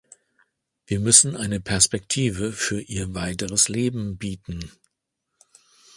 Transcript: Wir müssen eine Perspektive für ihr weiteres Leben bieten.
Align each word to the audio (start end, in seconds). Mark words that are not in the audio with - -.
Wir 0.87 0.99
müssen 0.99 1.35
eine 1.37 1.59
Perspektive 1.59 2.53
für 2.53 2.81
ihr 2.81 3.13
weiteres 3.13 3.69
Leben 3.69 4.17
bieten. 4.17 4.71